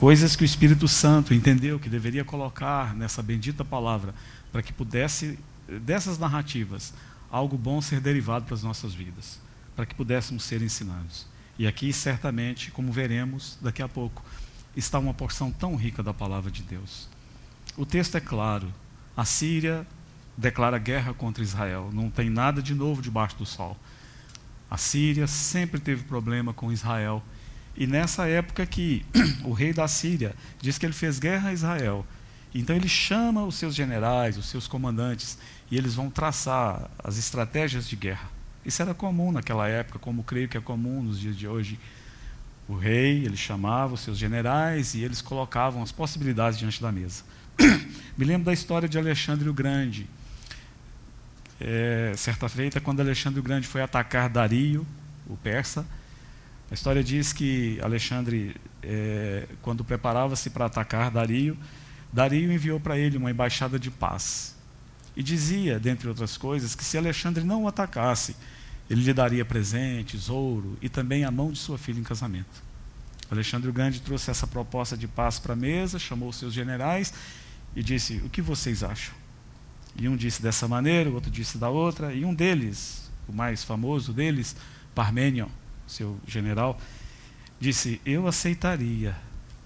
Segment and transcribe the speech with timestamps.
[0.00, 4.14] Coisas que o Espírito Santo entendeu que deveria colocar nessa bendita palavra
[4.50, 5.38] para que pudesse,
[5.68, 6.94] dessas narrativas,
[7.30, 9.38] algo bom ser derivado para as nossas vidas,
[9.76, 11.26] para que pudéssemos ser ensinados.
[11.58, 14.24] E aqui, certamente, como veremos daqui a pouco,
[14.74, 17.06] está uma porção tão rica da palavra de Deus.
[17.76, 18.72] O texto é claro:
[19.14, 19.86] a Síria
[20.34, 23.76] declara guerra contra Israel, não tem nada de novo debaixo do sol.
[24.70, 27.22] A Síria sempre teve problema com Israel.
[27.80, 29.06] E nessa época que
[29.42, 32.06] o rei da Síria diz que ele fez guerra a Israel,
[32.54, 35.38] então ele chama os seus generais, os seus comandantes,
[35.70, 38.28] e eles vão traçar as estratégias de guerra.
[38.66, 41.80] Isso era comum naquela época, como creio que é comum nos dias de hoje.
[42.68, 47.24] O rei, ele chamava os seus generais e eles colocavam as possibilidades diante da mesa.
[48.14, 50.06] Me lembro da história de Alexandre o Grande.
[51.58, 54.86] É, certa feita, quando Alexandre o Grande foi atacar Dario,
[55.26, 55.86] o persa,
[56.70, 61.58] a história diz que Alexandre, é, quando preparava-se para atacar Dario,
[62.12, 64.54] Dario enviou para ele uma embaixada de paz.
[65.16, 68.36] E dizia, dentre outras coisas, que se Alexandre não o atacasse,
[68.88, 72.62] ele lhe daria presentes, ouro e também a mão de sua filha em casamento.
[73.28, 77.12] Alexandre o Grande trouxe essa proposta de paz para a mesa, chamou seus generais
[77.74, 79.14] e disse: O que vocês acham?
[79.96, 83.62] E um disse dessa maneira, o outro disse da outra, e um deles, o mais
[83.64, 84.56] famoso deles,
[84.94, 85.48] Parmenion,
[85.90, 86.80] seu general,
[87.58, 89.16] disse: Eu aceitaria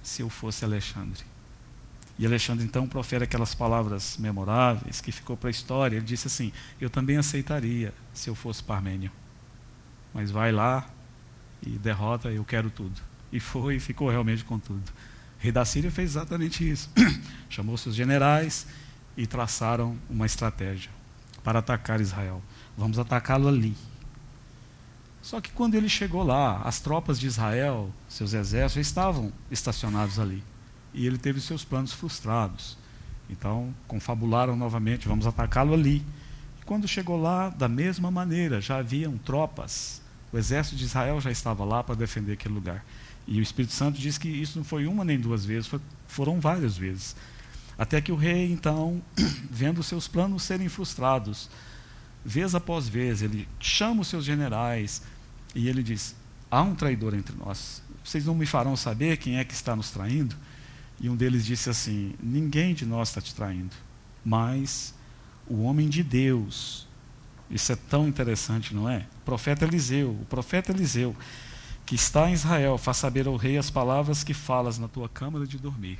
[0.03, 1.25] se eu fosse Alexandre.
[2.19, 5.97] E Alexandre então profere aquelas palavras memoráveis que ficou para a história.
[5.97, 9.11] Ele disse assim: Eu também aceitaria se eu fosse Parmênio.
[10.13, 10.89] Mas vai lá
[11.67, 13.01] e derrota, eu quero tudo.
[13.33, 14.89] E foi e ficou realmente com tudo.
[15.39, 16.89] O rei da Síria fez exatamente isso.
[17.51, 18.67] Chamou seus generais
[19.17, 20.91] e traçaram uma estratégia
[21.43, 22.41] para atacar Israel.
[22.79, 23.77] Vamos atacá-lo ali.
[25.25, 30.45] Só que quando ele chegou lá, as tropas de Israel, seus exércitos, estavam estacionados ali
[30.93, 32.77] e ele teve seus planos frustrados.
[33.31, 36.05] Então, confabularam novamente, vamos atacá-lo ali.
[36.61, 40.03] E quando chegou lá, da mesma maneira, já haviam tropas.
[40.31, 42.85] O exército de Israel já estava lá para defender aquele lugar.
[43.27, 46.39] E o Espírito Santo diz que isso não foi uma nem duas vezes, foi, foram
[46.39, 47.17] várias vezes.
[47.79, 49.01] Até que o rei, então,
[49.51, 51.49] vendo seus planos serem frustrados,
[52.23, 55.01] vez após vez, ele chama os seus generais
[55.55, 56.15] e ele diz:
[56.51, 57.83] Há um traidor entre nós.
[58.05, 60.37] Vocês não me farão saber quem é que está nos traindo?
[61.01, 63.75] E um deles disse assim: Ninguém de nós está te traindo,
[64.25, 64.95] mas
[65.47, 66.87] o homem de Deus.
[67.51, 69.07] Isso é tão interessante, não é?
[69.21, 71.15] O profeta Eliseu, o profeta Eliseu,
[71.85, 75.47] que está em Israel, faz saber ao rei as palavras que falas na tua câmara
[75.47, 75.99] de dormir.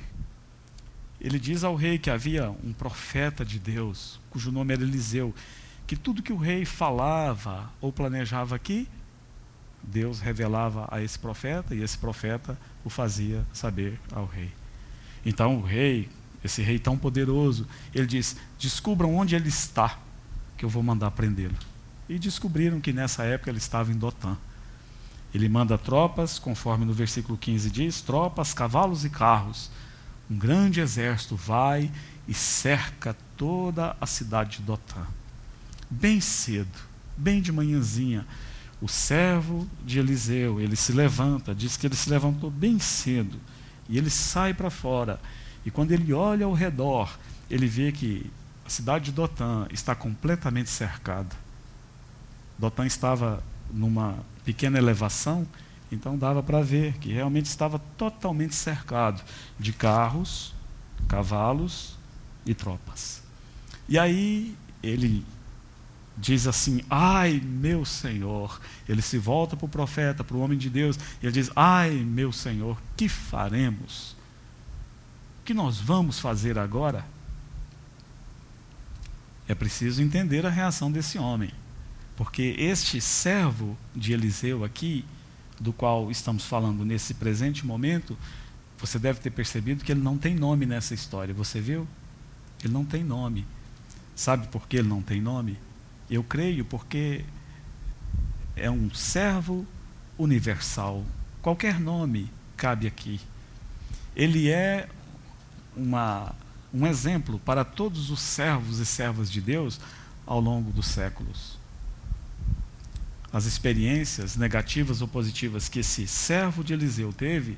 [1.21, 5.33] Ele diz ao rei que havia um profeta de Deus, cujo nome era Eliseu,
[5.87, 8.87] que tudo que o rei falava ou planejava aqui,
[9.87, 14.51] Deus revelava a esse profeta e esse profeta o fazia saber ao rei.
[15.25, 16.09] Então o rei,
[16.43, 19.99] esse rei tão poderoso, ele diz: descubram onde ele está,
[20.57, 21.55] que eu vou mandar prendê-lo.
[22.07, 24.37] E descobriram que nessa época ele estava em Dotã.
[25.33, 29.71] Ele manda tropas, conforme no versículo 15 diz: tropas, cavalos e carros.
[30.29, 31.91] Um grande exército vai
[32.27, 35.05] e cerca toda a cidade de Dotã.
[35.89, 36.77] Bem cedo,
[37.15, 38.25] bem de manhãzinha,
[38.85, 43.39] o servo de Eliseu, ele se levanta, diz que ele se levantou bem cedo
[43.89, 45.19] e ele sai para fora.
[45.65, 47.17] E quando ele olha ao redor,
[47.49, 48.29] ele vê que
[48.63, 51.35] a cidade de Dotã está completamente cercada.
[52.59, 53.43] Dotã estava
[53.73, 55.47] numa pequena elevação,
[55.91, 59.23] então dava para ver que realmente estava totalmente cercado
[59.59, 60.53] de carros,
[61.07, 61.97] cavalos
[62.45, 63.23] e tropas.
[63.89, 65.25] E aí ele
[66.17, 68.59] diz assim: Ai, meu Senhor.
[68.87, 71.91] Ele se volta para o profeta, para o homem de Deus, e ele diz: Ai,
[71.91, 74.15] meu Senhor, que faremos?
[75.41, 77.05] O que nós vamos fazer agora?
[79.47, 81.51] É preciso entender a reação desse homem,
[82.15, 85.05] porque este servo de Eliseu aqui,
[85.59, 88.17] do qual estamos falando nesse presente momento,
[88.77, 91.87] você deve ter percebido que ele não tem nome nessa história, você viu?
[92.63, 93.45] Ele não tem nome.
[94.15, 95.57] Sabe por que ele não tem nome?
[96.09, 97.25] Eu creio porque
[98.55, 99.65] é um servo
[100.17, 101.03] universal.
[101.41, 103.19] Qualquer nome cabe aqui.
[104.15, 104.87] Ele é
[105.75, 106.33] uma,
[106.73, 109.79] um exemplo para todos os servos e servas de Deus
[110.25, 111.57] ao longo dos séculos.
[113.31, 117.57] As experiências negativas ou positivas que esse servo de Eliseu teve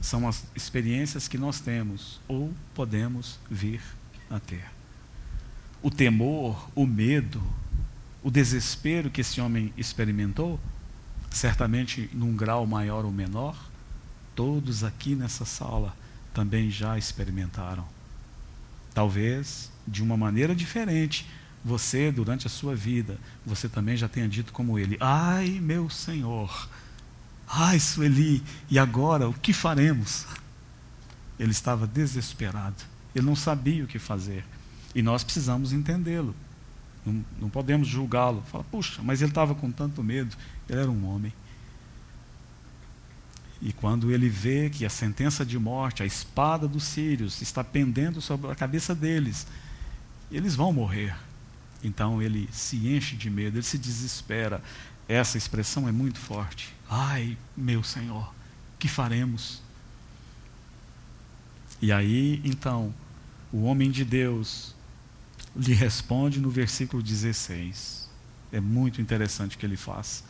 [0.00, 3.82] são as experiências que nós temos ou podemos vir
[4.30, 4.64] a ter.
[5.82, 7.42] O temor, o medo,
[8.22, 10.60] o desespero que esse homem experimentou,
[11.30, 13.56] certamente num grau maior ou menor,
[14.34, 15.96] todos aqui nessa sala
[16.34, 17.86] também já experimentaram.
[18.92, 21.26] Talvez de uma maneira diferente,
[21.64, 26.68] você, durante a sua vida, você também já tenha dito como ele: Ai, meu Senhor,
[27.46, 30.26] ai, Sueli, e agora o que faremos?
[31.38, 32.82] Ele estava desesperado,
[33.14, 34.44] ele não sabia o que fazer.
[34.94, 36.34] E nós precisamos entendê-lo.
[37.04, 38.42] Não, não, podemos julgá-lo.
[38.50, 40.36] Fala, puxa, mas ele estava com tanto medo.
[40.68, 41.32] Ele era um homem.
[43.62, 48.20] E quando ele vê que a sentença de morte, a espada dos sírios, está pendendo
[48.20, 49.46] sobre a cabeça deles,
[50.30, 51.14] eles vão morrer.
[51.82, 54.62] Então ele se enche de medo, ele se desespera.
[55.06, 56.74] Essa expressão é muito forte.
[56.88, 58.32] Ai, meu Senhor,
[58.78, 59.62] que faremos?
[61.82, 62.94] E aí, então,
[63.52, 64.74] o homem de Deus
[65.54, 68.08] lhe responde no versículo 16.
[68.52, 70.24] É muito interessante o que ele faz.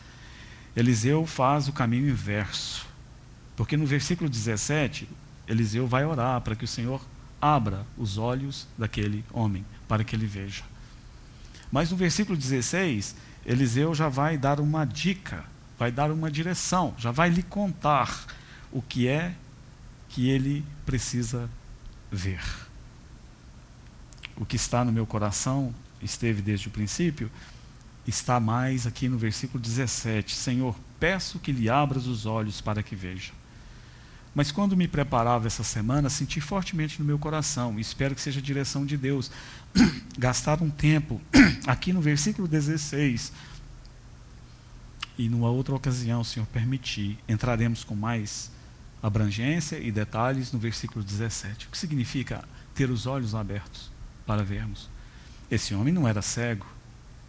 [0.75, 2.87] Eliseu faz o caminho inverso.
[3.57, 5.09] Porque no versículo 17,
[5.47, 7.05] Eliseu vai orar para que o Senhor
[7.41, 10.63] abra os olhos daquele homem, para que ele veja.
[11.73, 15.45] Mas no versículo 16, Eliseu já vai dar uma dica,
[15.79, 18.27] vai dar uma direção, já vai lhe contar
[18.73, 19.35] o que é
[20.09, 21.49] que ele precisa
[22.11, 22.43] ver.
[24.41, 27.31] O que está no meu coração, esteve desde o princípio,
[28.07, 32.97] está mais aqui no versículo 17: Senhor, peço que lhe abras os olhos para que
[32.97, 33.33] veja.
[34.35, 38.41] Mas quando me preparava essa semana, senti fortemente no meu coração, e espero que seja
[38.41, 39.31] a direção de Deus,
[40.19, 41.21] gastar um tempo
[41.67, 43.35] aqui no versículo 16.
[45.19, 48.51] E numa outra ocasião, Senhor permitir, entraremos com mais
[49.03, 51.67] abrangência e detalhes no versículo 17.
[51.67, 52.43] O que significa
[52.75, 54.00] ter os olhos abertos
[54.31, 54.89] para vermos?
[55.51, 56.67] Esse homem não era cego.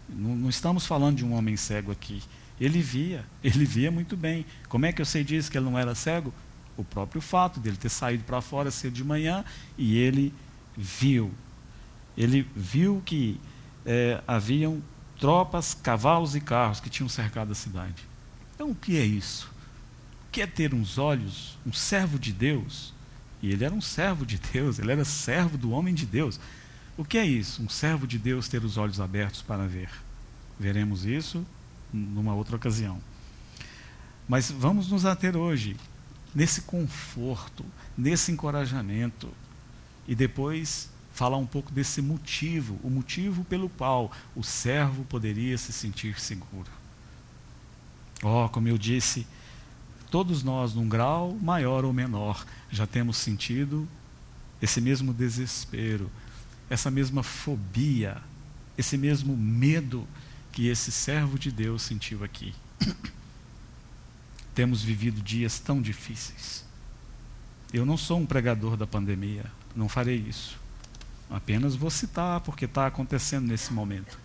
[0.07, 2.21] Não, não estamos falando de um homem cego aqui.
[2.59, 4.45] Ele via, ele via muito bem.
[4.69, 6.33] Como é que eu sei disso que ele não era cego?
[6.77, 9.43] o próprio fato dele ter saído para fora cedo de manhã
[9.77, 10.33] e ele
[10.75, 11.31] viu.
[12.17, 13.39] Ele viu que
[13.85, 14.81] é, haviam
[15.19, 18.03] tropas, cavalos e carros que tinham cercado a cidade.
[18.55, 19.51] Então, o que é isso?
[20.27, 22.93] O que é ter uns olhos, um servo de Deus?
[23.41, 26.39] E ele era um servo de Deus, ele era servo do homem de Deus.
[26.97, 27.63] O que é isso?
[27.63, 29.89] Um servo de Deus ter os olhos abertos para ver.
[30.59, 31.45] Veremos isso
[31.91, 33.01] numa outra ocasião.
[34.27, 35.75] Mas vamos nos ater hoje
[36.33, 37.65] nesse conforto,
[37.97, 39.29] nesse encorajamento.
[40.07, 45.73] E depois falar um pouco desse motivo, o motivo pelo qual o servo poderia se
[45.73, 46.69] sentir seguro.
[48.23, 49.27] Oh, como eu disse,
[50.09, 53.87] todos nós, num grau maior ou menor, já temos sentido
[54.61, 56.09] esse mesmo desespero,
[56.71, 58.15] essa mesma fobia,
[58.77, 60.07] esse mesmo medo
[60.53, 62.55] que esse servo de Deus sentiu aqui.
[64.55, 66.63] temos vivido dias tão difíceis.
[67.73, 70.57] Eu não sou um pregador da pandemia, não farei isso.
[71.29, 74.17] Apenas vou citar porque está acontecendo nesse momento.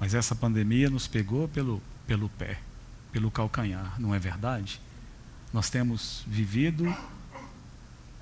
[0.00, 2.60] Mas essa pandemia nos pegou pelo, pelo pé,
[3.12, 4.80] pelo calcanhar, não é verdade?
[5.52, 6.96] Nós temos vivido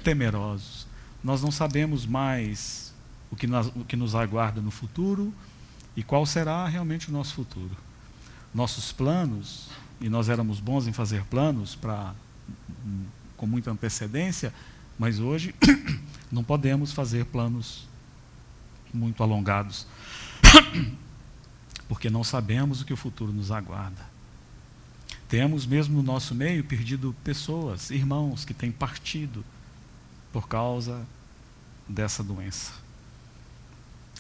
[0.03, 0.85] temerosos.
[1.23, 2.86] Nós não sabemos mais
[3.31, 5.33] o que, nós, o que nos aguarda no futuro
[5.97, 7.77] e qual será realmente o nosso futuro.
[8.55, 9.69] Nossos planos
[10.01, 12.15] e nós éramos bons em fazer planos para
[13.37, 14.53] com muita antecedência,
[14.99, 15.55] mas hoje
[16.31, 17.87] não podemos fazer planos
[18.95, 19.87] muito alongados,
[21.89, 24.07] porque não sabemos o que o futuro nos aguarda.
[25.29, 29.45] Temos mesmo no nosso meio perdido pessoas, irmãos que têm partido
[30.33, 31.05] por causa
[31.89, 32.86] dessa doença.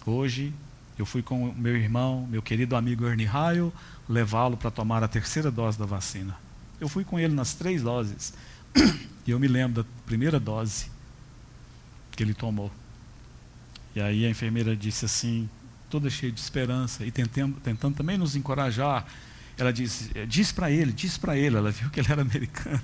[0.06, 0.54] Hoje
[0.96, 3.72] eu fui com meu irmão, meu querido amigo Ernie Raio,
[4.08, 6.38] levá-lo para tomar a terceira dose da vacina.
[6.80, 8.32] Eu fui com ele nas três doses.
[9.26, 10.88] E eu me lembro da primeira dose
[12.12, 12.70] que ele tomou.
[13.96, 15.50] E aí a enfermeira disse assim,
[15.90, 19.04] toda cheia de esperança e tentando, tentando também nos encorajar.
[19.58, 21.56] Ela disse: diz para ele, diz para ele.
[21.56, 22.80] Ela viu que ele era americano.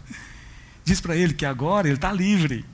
[0.84, 2.64] Diz para ele que agora ele está livre,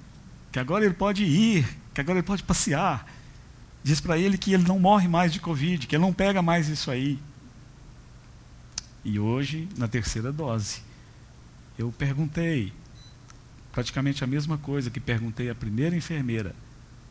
[0.51, 3.18] que agora ele pode ir, que agora ele pode passear
[3.83, 6.69] diz para ele que ele não morre mais de Covid, que ele não pega mais
[6.69, 7.19] isso aí.
[9.05, 10.83] E hoje, na terceira dose,
[11.79, 12.73] eu perguntei
[13.73, 16.55] praticamente a mesma coisa que perguntei à primeira enfermeira.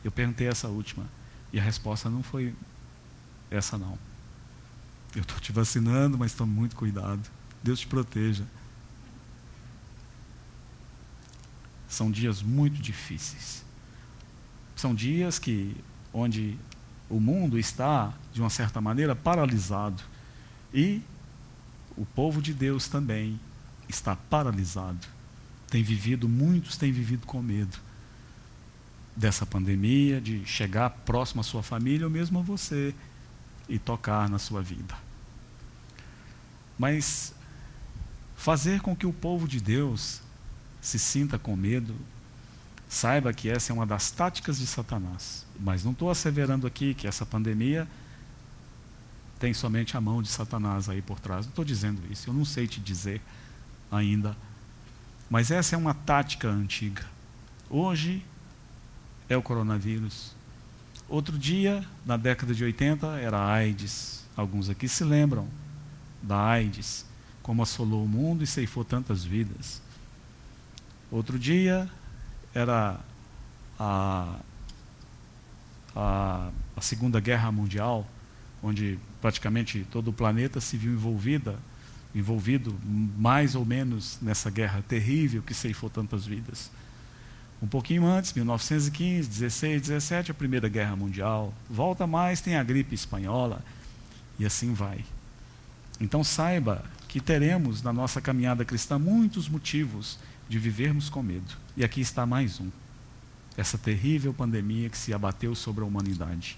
[0.03, 1.05] Eu perguntei essa última.
[1.51, 2.53] E a resposta não foi
[3.49, 3.97] essa não.
[5.15, 7.21] Eu estou te vacinando, mas tome muito cuidado.
[7.63, 8.43] Deus te proteja.
[11.87, 13.63] São dias muito difíceis.
[14.75, 15.75] São dias que
[16.17, 16.57] onde
[17.09, 20.01] o mundo está, de uma certa maneira, paralisado.
[20.73, 21.01] E
[21.95, 23.39] o povo de Deus também
[23.87, 25.07] está paralisado.
[25.69, 27.77] Tem vivido, muitos têm vivido com medo.
[29.15, 32.93] dessa pandemia, de chegar próximo à sua família ou mesmo a você
[33.67, 34.95] e tocar na sua vida.
[36.77, 37.33] Mas
[38.35, 40.21] fazer com que o povo de Deus
[40.79, 41.95] se sinta com medo,
[42.87, 45.45] saiba que essa é uma das táticas de Satanás.
[45.59, 47.87] Mas não estou asseverando aqui que essa pandemia
[49.39, 51.45] tem somente a mão de Satanás aí por trás.
[51.45, 53.21] Não estou dizendo isso, eu não sei te dizer
[53.91, 54.35] ainda.
[55.29, 57.05] Mas essa é uma tática antiga.
[57.69, 58.25] Hoje
[59.27, 60.35] é o coronavírus.
[61.09, 64.25] Outro dia, na década de 80, era a AIDS.
[64.35, 65.47] Alguns aqui se lembram
[66.21, 67.05] da AIDS,
[67.41, 69.81] como assolou o mundo e ceifou tantas vidas.
[71.11, 71.89] Outro dia
[72.57, 72.99] era
[73.79, 74.39] a,
[75.95, 78.05] a, a Segunda Guerra Mundial,
[78.63, 81.59] onde praticamente todo o planeta se viu envolvida,
[82.15, 86.71] envolvido mais ou menos nessa guerra terrível que ceifou tantas vidas.
[87.61, 91.53] Um pouquinho antes, 1915, 16, 17, a Primeira Guerra Mundial.
[91.69, 93.63] Volta mais, tem a gripe espanhola.
[94.39, 95.03] E assim vai.
[95.99, 101.55] Então saiba que teremos na nossa caminhada cristã muitos motivos de vivermos com medo.
[101.75, 102.69] E aqui está mais um.
[103.55, 106.57] Essa terrível pandemia que se abateu sobre a humanidade.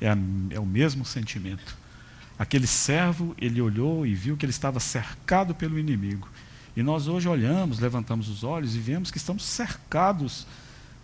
[0.00, 0.16] É, a,
[0.50, 1.76] é o mesmo sentimento.
[2.38, 6.28] Aquele servo, ele olhou e viu que ele estava cercado pelo inimigo.
[6.74, 10.46] E nós hoje olhamos, levantamos os olhos e vemos que estamos cercados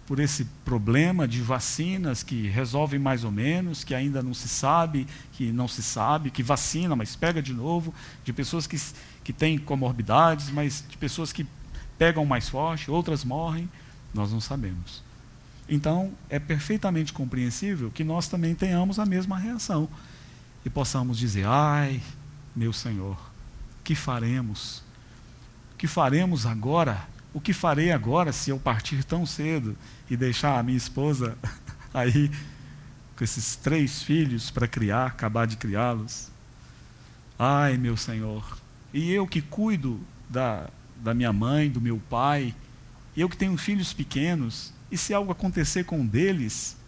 [0.07, 5.07] por esse problema de vacinas que resolvem mais ou menos, que ainda não se sabe,
[5.33, 7.93] que não se sabe, que vacina, mas pega de novo,
[8.25, 8.81] de pessoas que,
[9.27, 11.45] que têm comorbidades, mas de pessoas que
[11.99, 13.69] pegam mais forte, outras morrem,
[14.15, 15.03] nós não sabemos.
[15.69, 19.89] Então, é perfeitamente compreensível que nós também tenhamos a mesma reação
[20.65, 22.01] e possamos dizer: ai,
[22.55, 23.19] meu Senhor,
[23.83, 24.85] que faremos?
[25.77, 27.09] que faremos agora?
[27.35, 29.77] O que farei agora se eu partir tão cedo
[30.09, 31.37] e deixar a minha esposa
[31.93, 32.31] aí
[33.17, 36.31] com esses três filhos para criar, acabar de criá-los?
[37.37, 38.65] Ai, meu Senhor,
[38.97, 42.55] e eu que cuido da, da minha mãe, do meu pai,
[43.15, 46.79] eu que tenho filhos pequenos, e se algo acontecer com um deles?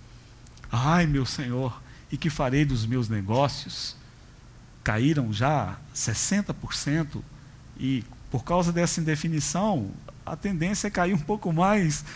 [0.73, 3.95] Ai, meu Senhor, e que farei dos meus negócios?
[4.83, 7.21] Caíram já 60%
[7.79, 9.91] e por causa dessa indefinição,
[10.25, 12.07] a tendência é cair um pouco mais.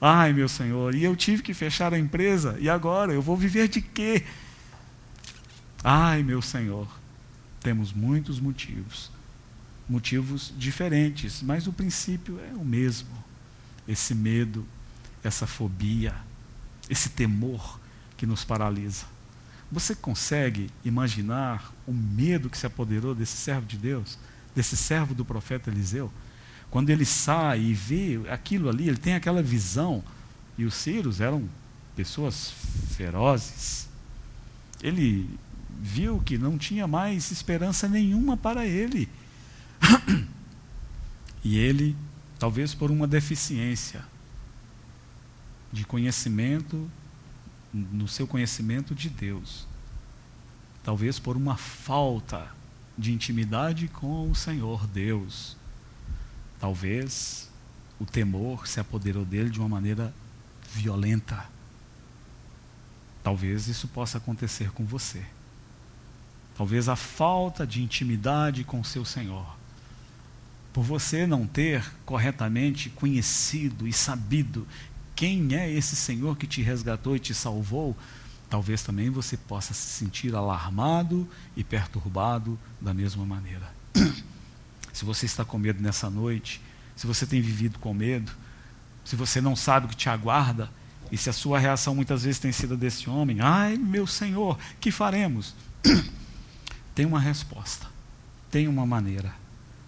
[0.00, 3.12] Ai, meu Senhor, e eu tive que fechar a empresa, e agora?
[3.12, 4.24] Eu vou viver de quê?
[5.82, 6.86] Ai, meu Senhor,
[7.60, 9.10] temos muitos motivos,
[9.88, 13.08] motivos diferentes, mas o princípio é o mesmo.
[13.86, 14.66] Esse medo,
[15.22, 16.14] essa fobia,
[16.88, 17.80] esse temor
[18.16, 19.06] que nos paralisa.
[19.70, 24.18] Você consegue imaginar o medo que se apoderou desse servo de Deus?
[24.58, 26.10] desse servo do profeta Eliseu,
[26.68, 30.02] quando ele sai e vê aquilo ali, ele tem aquela visão,
[30.58, 31.48] e os sírios eram
[31.94, 32.52] pessoas
[32.90, 33.88] ferozes.
[34.82, 35.30] Ele
[35.80, 39.08] viu que não tinha mais esperança nenhuma para ele.
[41.44, 41.96] e ele,
[42.38, 44.04] talvez por uma deficiência
[45.72, 46.90] de conhecimento,
[47.72, 49.66] no seu conhecimento de Deus,
[50.82, 52.50] talvez por uma falta
[52.96, 55.56] de intimidade com o Senhor Deus.
[56.58, 57.48] Talvez
[58.00, 60.12] o temor se apoderou dele de uma maneira
[60.72, 61.46] violenta.
[63.22, 65.24] Talvez isso possa acontecer com você.
[66.58, 69.46] Talvez a falta de intimidade com seu Senhor,
[70.72, 74.66] por você não ter corretamente conhecido e sabido
[75.14, 77.96] quem é esse Senhor que te resgatou e te salvou,
[78.50, 83.72] talvez também você possa se sentir alarmado e perturbado da mesma maneira.
[84.92, 86.60] se você está com medo nessa noite,
[86.96, 88.32] se você tem vivido com medo,
[89.04, 90.68] se você não sabe o que te aguarda,
[91.12, 94.90] e se a sua reação muitas vezes tem sido desse homem, ai meu Senhor, que
[94.90, 95.54] faremos?
[96.98, 97.86] tem uma resposta,
[98.50, 99.32] tem uma maneira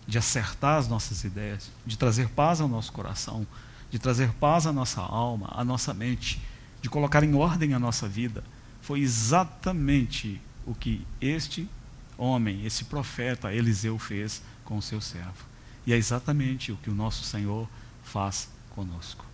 [0.07, 3.45] de acertar as nossas ideias, de trazer paz ao nosso coração,
[3.91, 6.41] de trazer paz à nossa alma, à nossa mente
[6.81, 8.45] de colocar em ordem a nossa vida,
[8.81, 11.69] foi exatamente o que este
[12.17, 15.45] homem, esse profeta Eliseu fez com o seu servo.
[15.85, 17.69] E é exatamente o que o nosso Senhor
[18.05, 19.27] faz conosco.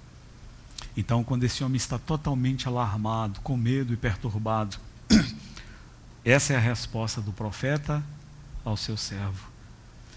[0.96, 4.78] Então, quando esse homem está totalmente alarmado, com medo e perturbado,
[6.32, 8.02] essa é a resposta do profeta
[8.64, 9.48] ao seu servo.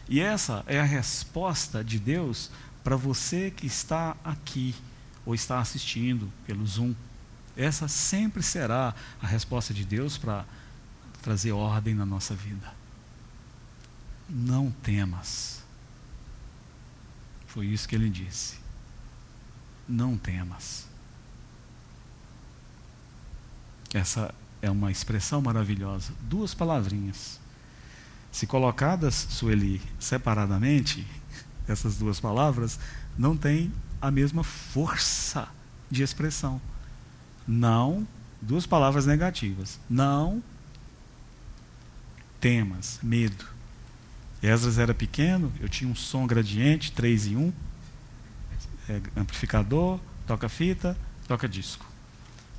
[0.08, 2.50] E essa é a resposta de Deus
[2.84, 4.74] para você que está aqui
[5.24, 6.96] ou está assistindo pelo Zoom.
[7.56, 10.46] Essa sempre será a resposta de Deus para
[11.22, 12.74] trazer ordem na nossa vida.
[14.28, 15.62] Não temas.
[17.46, 18.58] Foi isso que ele disse.
[19.88, 20.88] não temas.
[23.94, 26.13] Essa é uma expressão maravilhosa.
[26.22, 27.39] Duas palavrinhas.
[28.32, 31.06] Se colocadas, Sueli, separadamente,
[31.68, 32.80] essas duas palavras
[33.18, 35.48] não têm a mesma força
[35.89, 36.62] de expressão.
[37.48, 38.08] Não,
[38.42, 39.80] duas palavras negativas.
[39.89, 40.44] Não
[42.39, 43.46] temas, medo.
[44.42, 47.54] Esdras era pequeno, eu tinha um som gradiente, 3 em 1,
[48.88, 50.98] é, amplificador, toca fita,
[51.28, 51.86] toca disco.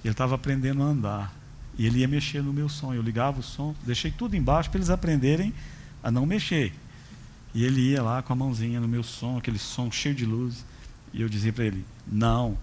[0.04, 1.39] Ele estava aprendendo a andar.
[1.78, 2.92] E ele ia mexer no meu som.
[2.92, 5.54] Eu ligava o som, deixei tudo embaixo para eles aprenderem
[6.02, 6.72] a não mexer.
[7.54, 10.64] E ele ia lá com a mãozinha no meu som, aquele som cheio de luz.
[11.12, 12.56] E eu dizia para ele: não.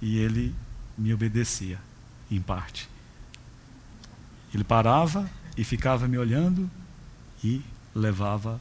[0.00, 0.54] E ele
[0.98, 1.78] me obedecia,
[2.30, 2.88] em parte.
[4.52, 6.70] Ele parava e ficava me olhando
[7.42, 7.62] e
[7.94, 8.60] levava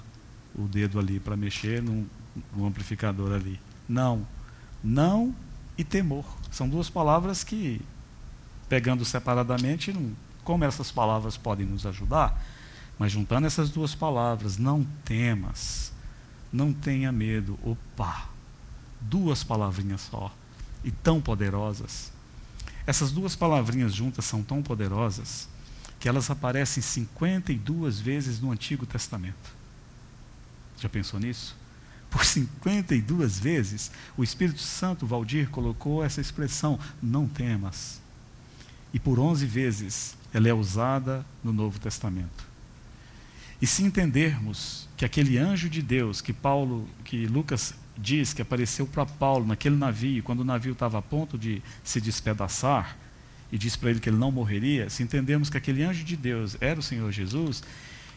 [0.55, 2.07] o dedo ali para mexer no,
[2.65, 3.59] amplificador ali.
[3.87, 4.25] Não.
[4.83, 5.35] Não
[5.77, 6.25] e temor.
[6.51, 7.81] São duas palavras que
[8.71, 12.41] pegando separadamente, não, como essas palavras podem nos ajudar,
[12.97, 15.91] mas juntando essas duas palavras, não temas,
[16.53, 18.29] não tenha medo, opa,
[19.01, 20.33] duas palavrinhas só,
[20.85, 22.13] e tão poderosas.
[22.87, 25.49] Essas duas palavrinhas juntas são tão poderosas
[25.99, 29.53] que elas aparecem 52 vezes no Antigo Testamento.
[30.79, 31.57] Já pensou nisso?
[32.09, 37.99] Por 52 vezes, o Espírito Santo, Valdir, colocou essa expressão: não temas
[38.93, 42.51] e por onze vezes ela é usada no Novo Testamento.
[43.62, 48.88] E se entendermos que aquele anjo de Deus que Paulo, que Lucas diz que apareceu
[48.88, 52.98] para Paulo naquele navio, quando o navio estava a ponto de se despedaçar,
[53.51, 56.57] e diz para ele que ele não morreria, se entendermos que aquele anjo de Deus
[56.60, 57.62] era o Senhor Jesus,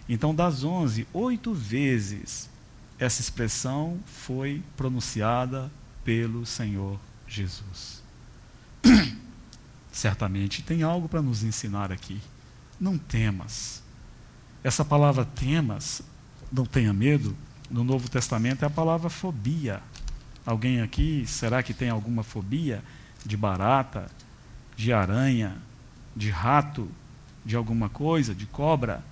[0.09, 2.49] então das onze, oito vezes
[2.99, 5.71] essa expressão foi pronunciada
[6.05, 8.03] pelo Senhor Jesus.
[9.95, 12.21] certamente tem algo para nos ensinar aqui.
[12.81, 13.81] Não temas.
[14.63, 16.03] Essa palavra temas,
[16.53, 17.35] não tenha medo,
[17.71, 19.81] no Novo Testamento é a palavra fobia.
[20.45, 22.83] Alguém aqui, será que tem alguma fobia
[23.25, 24.11] de barata,
[24.77, 25.57] de aranha,
[26.15, 26.91] de rato,
[27.45, 29.03] de alguma coisa, de cobra?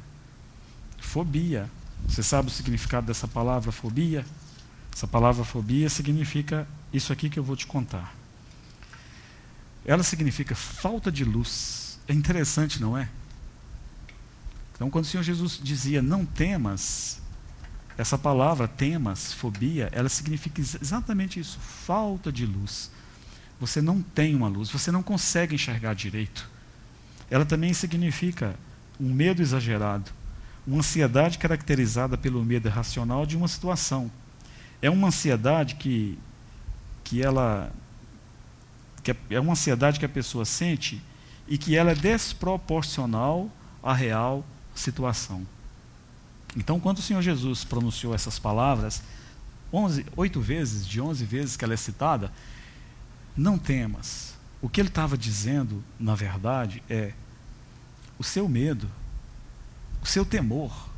[0.99, 1.71] Fobia.
[2.09, 4.27] Você sabe o significado dessa palavra fobia?
[4.93, 8.22] Essa palavra fobia significa isso aqui que eu vou te contar.
[9.85, 11.99] Ela significa falta de luz.
[12.07, 13.09] É interessante, não é?
[14.75, 17.21] Então, quando o Senhor Jesus dizia não temas,
[17.97, 22.91] essa palavra temas, fobia, ela significa exatamente isso: falta de luz.
[23.61, 26.49] Você não tem uma luz, você não consegue enxergar direito.
[27.31, 28.57] Ela também significa
[28.99, 30.11] um medo exagerado,
[30.67, 34.11] uma ansiedade caracterizada pelo medo irracional de uma situação.
[34.81, 36.19] É uma ansiedade que,
[37.05, 37.73] que ela
[39.03, 41.03] que é uma ansiedade que a pessoa sente
[41.49, 43.51] e que ela é desproporcional
[43.83, 45.47] à real situação.
[46.57, 49.03] Então, quando o Senhor Jesus pronunciou essas palavras,
[50.17, 52.31] oito vezes, de onze vezes que ela é citada,
[53.37, 54.35] não temas.
[54.61, 57.13] O que ele estava dizendo, na verdade, é
[58.19, 58.89] o seu medo,
[60.03, 60.89] o seu temor,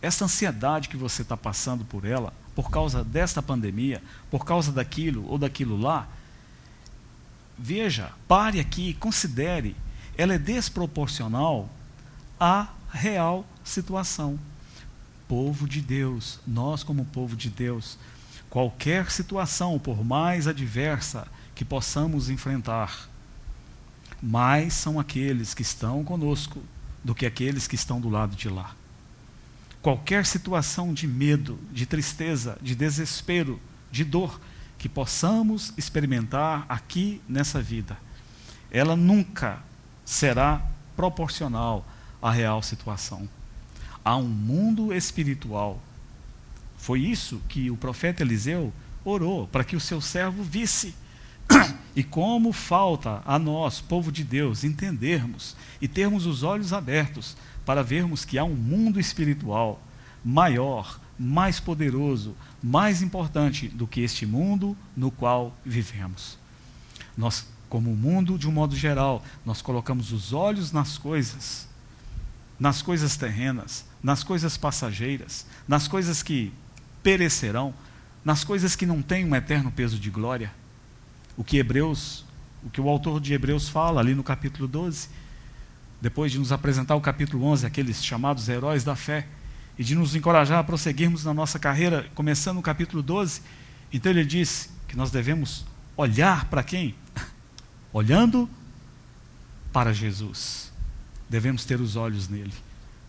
[0.00, 5.26] essa ansiedade que você está passando por ela, por causa desta pandemia, por causa daquilo
[5.26, 6.06] ou daquilo lá,
[7.58, 9.76] veja, pare aqui, considere,
[10.16, 11.68] ela é desproporcional
[12.38, 14.38] à real situação.
[15.28, 17.98] Povo de Deus, nós como povo de Deus,
[18.48, 23.08] qualquer situação, por mais adversa que possamos enfrentar,
[24.22, 26.62] mais são aqueles que estão conosco
[27.02, 28.74] do que aqueles que estão do lado de lá.
[29.82, 34.40] Qualquer situação de medo, de tristeza, de desespero, de dor,
[34.78, 37.96] que possamos experimentar aqui nessa vida,
[38.70, 39.58] ela nunca
[40.04, 40.62] será
[40.96, 41.86] proporcional
[42.20, 43.28] à real situação.
[44.04, 45.80] Há um mundo espiritual.
[46.76, 48.72] Foi isso que o profeta Eliseu
[49.04, 50.94] orou para que o seu servo visse.
[51.94, 57.82] E como falta a nós, povo de Deus, entendermos e termos os olhos abertos para
[57.82, 59.80] vermos que há um mundo espiritual
[60.22, 66.38] maior, mais poderoso, mais importante do que este mundo no qual vivemos.
[67.16, 71.68] Nós, como mundo de um modo geral, nós colocamos os olhos nas coisas,
[72.58, 76.52] nas coisas terrenas, nas coisas passageiras, nas coisas que
[77.02, 77.72] perecerão,
[78.24, 80.52] nas coisas que não têm um eterno peso de glória.
[81.36, 82.24] O que Hebreus,
[82.62, 85.08] o que o autor de Hebreus fala ali no capítulo 12,
[86.00, 89.26] depois de nos apresentar o capítulo 11, aqueles chamados heróis da fé,
[89.78, 93.42] e de nos encorajar a prosseguirmos na nossa carreira, começando no capítulo 12.
[93.92, 95.64] Então ele diz que nós devemos
[95.96, 96.94] olhar para quem?
[97.92, 98.48] Olhando
[99.72, 100.72] para Jesus.
[101.28, 102.54] Devemos ter os olhos nele.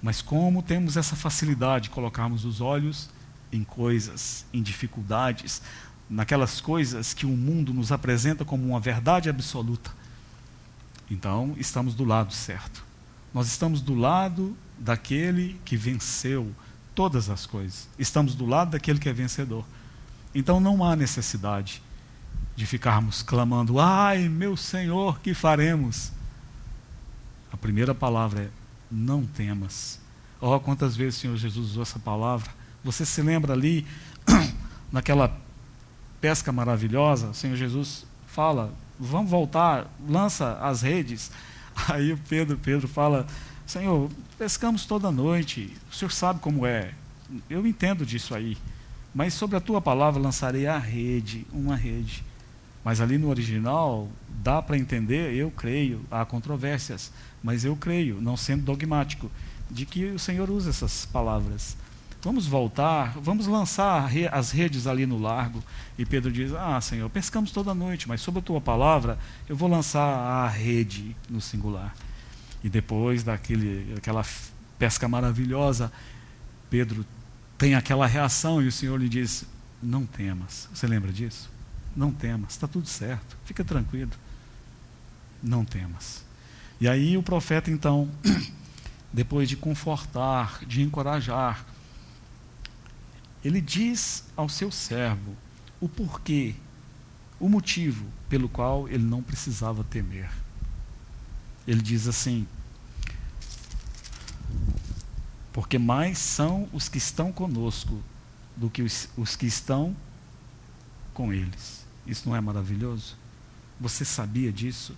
[0.01, 3.09] Mas como temos essa facilidade de colocarmos os olhos
[3.51, 5.61] em coisas, em dificuldades,
[6.09, 9.91] naquelas coisas que o mundo nos apresenta como uma verdade absoluta.
[11.09, 12.86] Então, estamos do lado certo.
[13.37, 16.51] Nós estamos do lado daquele que venceu
[16.95, 17.87] todas as coisas.
[17.99, 19.63] Estamos do lado daquele que é vencedor.
[20.33, 21.79] Então, não há necessidade
[22.55, 26.11] de ficarmos clamando: Ai, meu Senhor, que faremos?
[27.51, 28.49] A primeira palavra é:
[28.89, 29.99] Não temas.
[30.41, 32.49] Oh, quantas vezes o Senhor Jesus usou essa palavra?
[32.83, 33.85] Você se lembra ali,
[34.91, 35.39] naquela
[36.19, 41.29] pesca maravilhosa, o Senhor Jesus fala: Vamos voltar, lança as redes.
[41.87, 43.27] Aí o Pedro, Pedro fala:
[43.65, 46.93] Senhor, pescamos toda noite, o Senhor sabe como é.
[47.49, 48.57] Eu entendo disso aí.
[49.13, 52.23] Mas sobre a tua palavra lançarei a rede, uma rede.
[52.83, 57.11] Mas ali no original, dá para entender, eu creio, há controvérsias,
[57.43, 59.29] mas eu creio, não sendo dogmático,
[59.69, 61.75] de que o Senhor usa essas palavras.
[62.21, 65.63] Vamos voltar, vamos lançar as redes ali no largo.
[65.97, 69.69] E Pedro diz: Ah, Senhor, pescamos toda noite, mas sob a tua palavra eu vou
[69.69, 71.95] lançar a rede no singular.
[72.63, 74.25] E depois daquele, daquela
[74.79, 75.91] pesca maravilhosa,
[76.69, 77.05] Pedro
[77.57, 79.45] tem aquela reação e o Senhor lhe diz:
[79.81, 80.67] Não temas.
[80.73, 81.49] Você lembra disso?
[81.95, 84.11] Não temas, está tudo certo, fica tranquilo.
[85.41, 86.25] Não temas.
[86.79, 88.09] E aí o profeta, então,
[89.13, 91.65] depois de confortar, de encorajar,
[93.43, 95.35] ele diz ao seu servo
[95.79, 96.55] o porquê,
[97.39, 100.29] o motivo pelo qual ele não precisava temer.
[101.67, 102.47] Ele diz assim:
[105.53, 108.01] Porque mais são os que estão conosco
[108.55, 109.95] do que os, os que estão
[111.13, 111.85] com eles.
[112.05, 113.17] Isso não é maravilhoso?
[113.79, 114.95] Você sabia disso?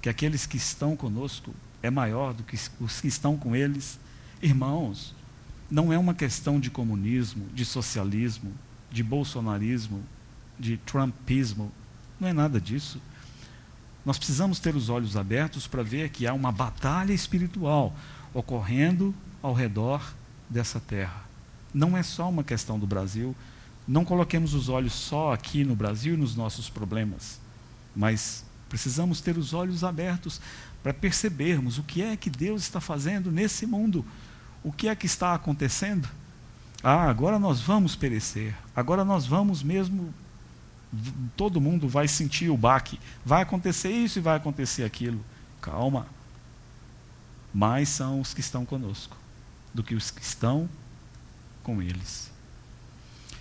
[0.00, 3.98] Que aqueles que estão conosco é maior do que os que estão com eles?
[4.40, 5.14] Irmãos,
[5.70, 8.52] não é uma questão de comunismo, de socialismo,
[8.90, 10.02] de bolsonarismo,
[10.58, 11.72] de trumpismo.
[12.20, 13.00] Não é nada disso.
[14.04, 17.94] Nós precisamos ter os olhos abertos para ver que há uma batalha espiritual
[18.32, 20.14] ocorrendo ao redor
[20.48, 21.24] dessa terra.
[21.74, 23.34] Não é só uma questão do Brasil.
[23.86, 27.40] Não coloquemos os olhos só aqui no Brasil e nos nossos problemas,
[27.94, 30.40] mas precisamos ter os olhos abertos
[30.82, 34.04] para percebermos o que é que Deus está fazendo nesse mundo
[34.66, 36.08] o que é que está acontecendo?
[36.82, 38.52] Ah, agora nós vamos perecer.
[38.74, 40.12] Agora nós vamos mesmo.
[41.36, 42.98] Todo mundo vai sentir o baque.
[43.24, 45.24] Vai acontecer isso e vai acontecer aquilo.
[45.60, 46.08] Calma.
[47.54, 49.16] Mais são os que estão conosco
[49.72, 50.68] do que os que estão
[51.62, 52.32] com eles.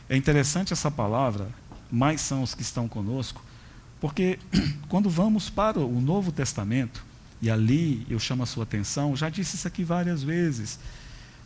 [0.08, 1.50] É interessante essa palavra,
[1.92, 3.44] mais são os que estão conosco,
[4.00, 4.38] porque
[4.88, 7.04] quando vamos para o Novo Testamento,
[7.42, 10.80] e ali eu chamo a sua atenção, já disse isso aqui várias vezes,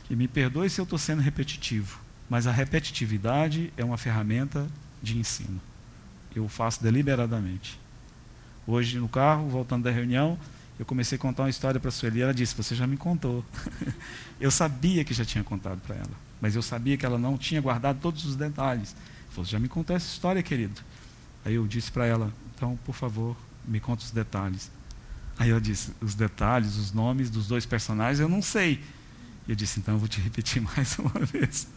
[0.10, 4.67] e me perdoe se eu estou sendo repetitivo, mas a repetitividade é uma ferramenta
[5.02, 5.62] de ensino.
[6.36, 7.80] Eu faço deliberadamente.
[8.65, 10.38] Hoje, no carro, voltando da reunião,
[10.78, 12.22] eu comecei a contar uma história para a Sueli.
[12.22, 13.43] Ela disse: Você já me contou.
[14.39, 17.60] eu sabia que já tinha contado para ela, mas eu sabia que ela não tinha
[17.60, 18.95] guardado todos os detalhes.
[18.95, 20.80] Ela falou: Já me contou essa história, querido.
[21.43, 23.36] Aí eu disse para ela: Então, por favor,
[23.67, 24.72] me conta os detalhes.
[25.38, 28.84] Aí eu disse: Os detalhes, os nomes dos dois personagens, eu não sei.
[29.49, 31.67] Eu disse, então eu vou te repetir mais uma vez.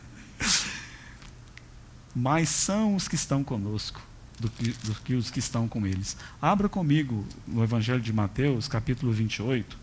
[2.14, 3.98] Mais são os que estão conosco
[4.38, 6.14] do que, do que os que estão com eles.
[6.40, 9.78] Abra comigo no Evangelho de Mateus, capítulo 28.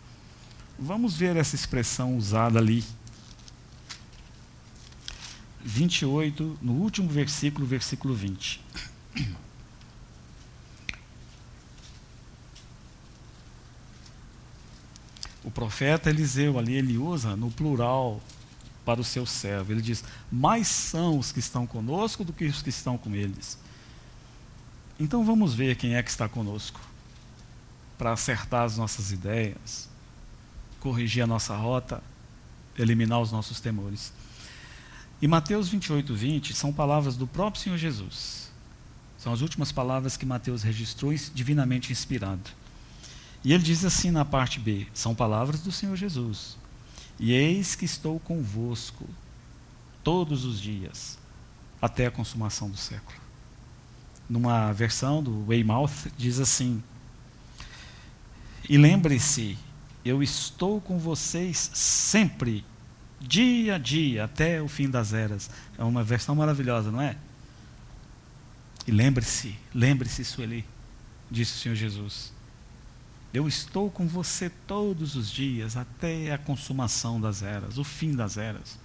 [0.78, 2.84] Vamos ver essa expressão usada ali.
[5.64, 8.64] 28, no último versículo, versículo 20.
[15.42, 18.20] O profeta Eliseu ali, ele usa no plural
[18.84, 19.72] para o seu servo.
[19.72, 23.58] Ele diz: Mais são os que estão conosco do que os que estão com eles.
[24.98, 26.80] Então vamos ver quem é que está conosco
[27.96, 29.88] para acertar as nossas ideias,
[30.78, 32.02] corrigir a nossa rota,
[32.78, 34.12] eliminar os nossos temores.
[35.22, 38.50] E Mateus 28, 20 são palavras do próprio Senhor Jesus.
[39.18, 42.50] São as últimas palavras que Mateus registrou divinamente inspirado.
[43.44, 46.56] E ele diz assim na parte B: são palavras do Senhor Jesus.
[47.18, 49.08] E eis que estou convosco
[50.02, 51.18] todos os dias,
[51.80, 53.18] até a consumação do século.
[54.28, 56.82] Numa versão do Weymouth, diz assim:
[58.68, 59.58] E lembre-se,
[60.04, 62.64] eu estou com vocês sempre,
[63.20, 65.50] dia a dia, até o fim das eras.
[65.76, 67.16] É uma versão maravilhosa, não é?
[68.86, 70.64] E lembre-se, lembre-se, Sueli,
[71.30, 72.32] disse o Senhor Jesus.
[73.32, 78.36] Eu estou com você todos os dias, até a consumação das eras, o fim das
[78.36, 78.78] eras.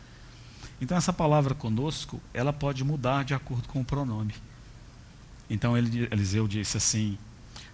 [0.80, 4.36] Então, essa palavra conosco, ela pode mudar de acordo com o pronome.
[5.50, 7.18] Então, ele, Eliseu disse assim: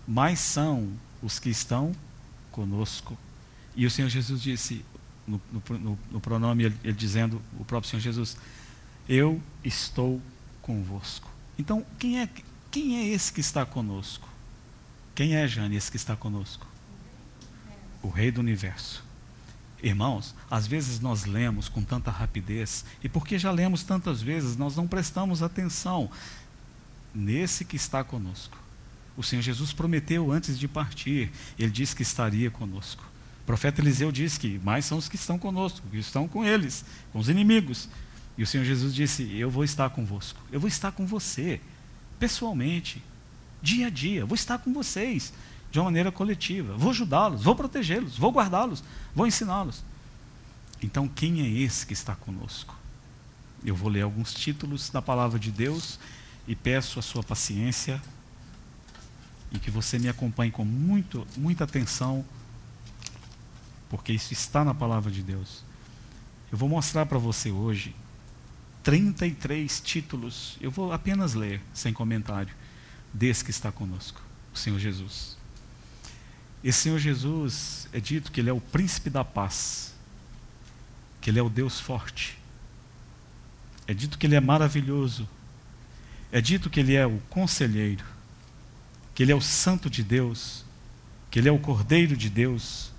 [0.07, 1.93] Mais são os que estão
[2.51, 3.17] conosco.
[3.75, 4.85] E o Senhor Jesus disse,
[5.27, 8.37] no, no, no pronome, ele, ele dizendo, o próprio Senhor Jesus:
[9.09, 10.21] Eu estou
[10.61, 11.29] convosco.
[11.57, 12.29] Então, quem é,
[12.69, 14.30] quem é esse que está conosco?
[15.13, 16.65] Quem é, Jane, esse que está conosco?
[18.01, 19.03] O Rei do Universo.
[19.83, 24.75] Irmãos, às vezes nós lemos com tanta rapidez, e porque já lemos tantas vezes, nós
[24.75, 26.09] não prestamos atenção
[27.13, 28.57] nesse que está conosco.
[29.17, 33.03] O Senhor Jesus prometeu antes de partir, ele disse que estaria conosco.
[33.41, 36.85] O profeta Eliseu disse que mais são os que estão conosco, que estão com eles,
[37.11, 37.89] com os inimigos.
[38.37, 41.59] E o Senhor Jesus disse: Eu vou estar convosco, eu vou estar com você,
[42.19, 43.03] pessoalmente,
[43.61, 45.33] dia a dia, vou estar com vocês
[45.71, 46.75] de uma maneira coletiva.
[46.77, 48.83] Vou ajudá-los, vou protegê-los, vou guardá-los,
[49.15, 49.83] vou ensiná-los.
[50.81, 52.75] Então, quem é esse que está conosco?
[53.63, 55.99] Eu vou ler alguns títulos da palavra de Deus
[56.47, 58.01] e peço a sua paciência
[59.51, 62.25] e que você me acompanhe com muito, muita atenção,
[63.89, 65.63] porque isso está na palavra de Deus.
[66.51, 67.93] Eu vou mostrar para você hoje
[68.83, 72.53] 33 títulos, eu vou apenas ler, sem comentário,
[73.13, 74.21] desse que está conosco,
[74.53, 75.37] o Senhor Jesus.
[76.63, 79.93] Esse Senhor Jesus é dito que Ele é o príncipe da paz,
[81.19, 82.37] que Ele é o Deus forte.
[83.87, 85.27] É dito que Ele é maravilhoso.
[86.31, 88.05] É dito que Ele é o conselheiro,
[89.13, 90.63] que Ele é o santo de Deus,
[91.29, 92.91] que Ele é o cordeiro de Deus.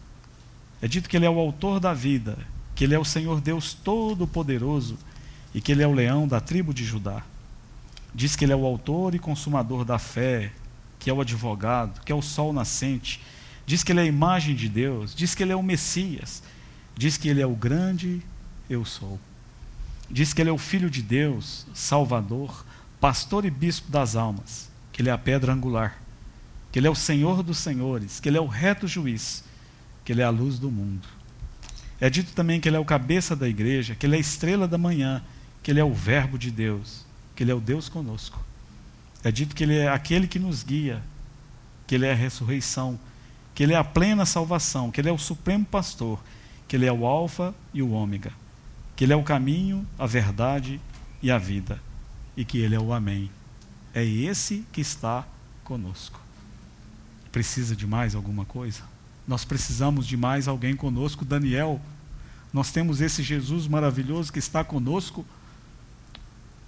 [0.82, 2.36] É dito que Ele é o autor da vida,
[2.74, 4.98] que Ele é o Senhor Deus Todo-Poderoso
[5.54, 7.24] e que Ele é o leão da tribo de Judá.
[8.14, 10.52] Diz que Ele é o autor e consumador da fé,
[10.98, 13.20] que é o advogado, que é o sol nascente
[13.66, 16.42] diz que ele é a imagem de Deus, diz que ele é o Messias,
[16.96, 18.22] diz que ele é o grande
[18.68, 19.18] eu sou.
[20.10, 22.66] Diz que ele é o Filho de Deus, Salvador,
[23.00, 25.98] pastor e bispo das almas, que ele é a pedra angular,
[26.70, 29.44] que ele é o Senhor dos senhores, que ele é o reto juiz,
[30.04, 31.08] que ele é a luz do mundo.
[32.00, 34.66] É dito também que ele é o cabeça da igreja, que ele é a estrela
[34.68, 35.22] da manhã,
[35.62, 38.38] que ele é o Verbo de Deus, que ele é o Deus conosco.
[39.24, 41.02] É dito que ele é aquele que nos guia,
[41.86, 42.98] que ele é a ressurreição,
[43.54, 46.18] que Ele é a plena salvação, que Ele é o supremo pastor,
[46.66, 48.32] que Ele é o Alfa e o Ômega,
[48.96, 50.80] que Ele é o caminho, a verdade
[51.22, 51.80] e a vida,
[52.36, 53.30] e que Ele é o Amém.
[53.94, 55.26] É esse que está
[55.64, 56.20] conosco.
[57.30, 58.82] Precisa de mais alguma coisa?
[59.28, 61.80] Nós precisamos de mais alguém conosco, Daniel.
[62.52, 65.24] Nós temos esse Jesus maravilhoso que está conosco.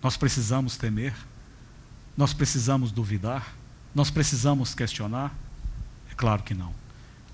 [0.04, 1.14] Nós precisamos temer.
[2.14, 3.54] Nós precisamos duvidar.
[3.94, 5.34] Nós precisamos questionar.
[6.10, 6.74] É claro que não.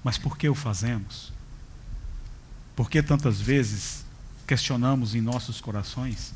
[0.05, 1.33] Mas por que o fazemos?
[2.77, 4.05] Por que tantas vezes
[4.47, 6.33] questionamos em nossos corações?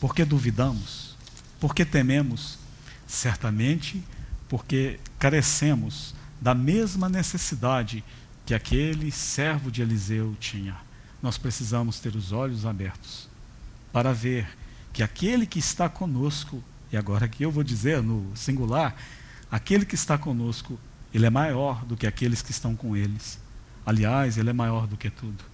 [0.00, 1.14] Por que duvidamos?
[1.60, 2.58] Por que tememos?
[3.06, 4.02] Certamente
[4.48, 8.02] porque carecemos da mesma necessidade
[8.44, 10.76] que aquele servo de Eliseu tinha.
[11.22, 13.28] Nós precisamos ter os olhos abertos
[13.92, 14.48] para ver
[14.96, 18.96] que aquele que está conosco, e agora aqui eu vou dizer no singular,
[19.50, 20.78] aquele que está conosco
[21.12, 23.38] ele é maior do que aqueles que estão com eles.
[23.84, 25.44] Aliás, ele é maior do que tudo.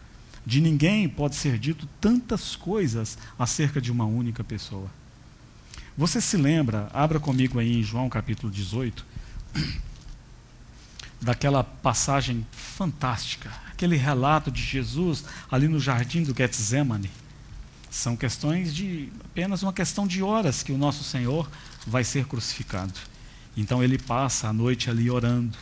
[0.46, 4.88] De ninguém pode ser dito tantas coisas acerca de uma única pessoa.
[5.98, 9.05] Você se lembra, abra comigo aí em João capítulo 18,
[11.20, 17.11] daquela passagem fantástica, aquele relato de Jesus ali no jardim do Getsemane.
[17.92, 21.46] São questões de apenas uma questão de horas que o nosso Senhor
[21.87, 22.94] vai ser crucificado.
[23.55, 25.59] Então ele passa a noite ali orando.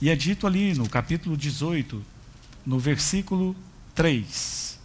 [0.00, 2.02] E é dito ali no capítulo 18,
[2.64, 3.54] no versículo
[3.94, 4.78] 3.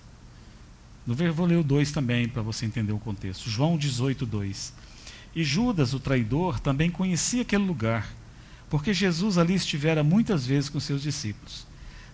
[1.07, 3.49] No, vou ler o 2 também para você entender o contexto.
[3.49, 4.73] João 18, 2.
[5.33, 8.13] E Judas, o traidor, também conhecia aquele lugar,
[8.69, 11.70] porque Jesus ali estivera muitas vezes com seus discípulos.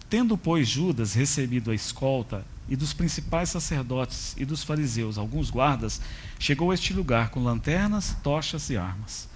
[0.10, 6.02] Tendo, pois, Judas recebido a escolta e dos principais sacerdotes e dos fariseus alguns guardas,
[6.40, 9.28] chegou a este lugar com lanternas, tochas e armas.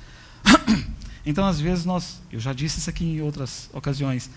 [1.23, 4.27] Então, às vezes, nós, eu já disse isso aqui em outras ocasiões,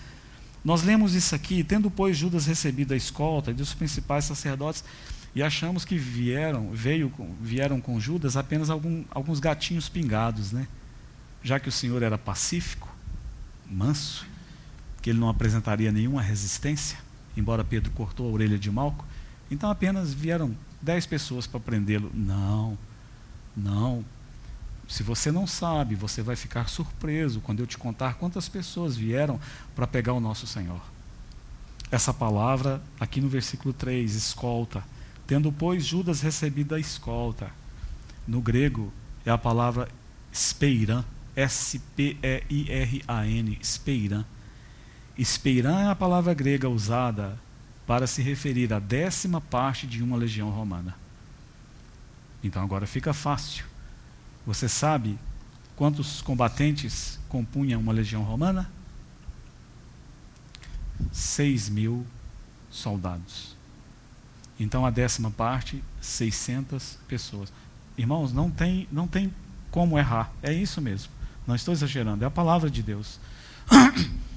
[0.63, 4.83] nós lemos isso aqui, tendo, pois, Judas recebido a escolta dos principais sacerdotes,
[5.33, 10.67] e achamos que vieram, veio, vieram com Judas apenas algum, alguns gatinhos pingados, né?
[11.43, 12.87] Já que o Senhor era pacífico,
[13.67, 14.27] manso,
[15.05, 16.97] que ele não apresentaria nenhuma resistência,
[17.37, 19.05] embora Pedro cortou a orelha de Malco,
[19.51, 22.09] então apenas vieram dez pessoas para prendê-lo.
[22.11, 22.75] Não,
[23.55, 24.03] não.
[24.87, 29.39] Se você não sabe, você vai ficar surpreso quando eu te contar quantas pessoas vieram
[29.75, 30.81] para pegar o nosso Senhor.
[31.91, 34.83] Essa palavra, aqui no versículo 3, escolta.
[35.27, 37.51] Tendo, pois, Judas recebido a escolta.
[38.27, 38.91] No grego,
[39.23, 39.87] é a palavra
[40.33, 41.99] speiran, S-P-E-I-R-A-N,
[43.61, 44.25] speiran.
[45.23, 47.37] Speiran é a palavra grega usada
[47.87, 50.95] para se referir à décima parte de uma legião romana.
[52.43, 53.65] Então agora fica fácil.
[54.45, 55.17] Você sabe
[55.75, 58.69] quantos combatentes compunham uma legião romana?
[61.11, 62.05] Seis mil
[62.69, 63.55] soldados.
[64.59, 67.51] Então a décima parte, 600 pessoas.
[67.97, 69.33] Irmãos, não tem, não tem
[69.71, 70.31] como errar.
[70.41, 71.11] É isso mesmo.
[71.45, 72.23] Não estou exagerando.
[72.23, 73.19] É a palavra de Deus.